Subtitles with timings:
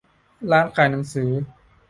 [0.51, 1.29] ร้านขายหนังสือ